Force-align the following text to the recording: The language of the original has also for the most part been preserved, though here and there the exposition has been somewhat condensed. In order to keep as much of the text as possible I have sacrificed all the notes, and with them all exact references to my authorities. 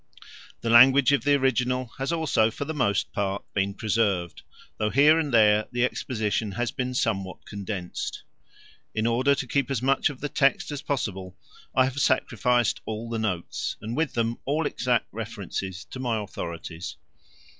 The 0.61 0.69
language 0.71 1.11
of 1.11 1.25
the 1.25 1.35
original 1.35 1.91
has 1.99 2.11
also 2.11 2.49
for 2.49 2.65
the 2.65 2.73
most 2.73 3.13
part 3.13 3.45
been 3.53 3.75
preserved, 3.75 4.41
though 4.79 4.89
here 4.89 5.19
and 5.19 5.31
there 5.31 5.67
the 5.71 5.85
exposition 5.85 6.53
has 6.53 6.71
been 6.71 6.95
somewhat 6.95 7.45
condensed. 7.45 8.23
In 8.95 9.05
order 9.05 9.35
to 9.35 9.45
keep 9.45 9.69
as 9.69 9.83
much 9.83 10.09
of 10.09 10.19
the 10.19 10.27
text 10.27 10.71
as 10.71 10.81
possible 10.81 11.37
I 11.75 11.83
have 11.83 12.01
sacrificed 12.01 12.81
all 12.87 13.11
the 13.11 13.19
notes, 13.19 13.77
and 13.79 13.95
with 13.95 14.13
them 14.15 14.39
all 14.43 14.65
exact 14.65 15.05
references 15.11 15.85
to 15.91 15.99
my 15.99 16.17
authorities. 16.19 16.97